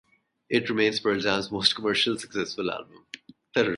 [0.49, 3.05] It remains Pearl Jam's most commercially successful album.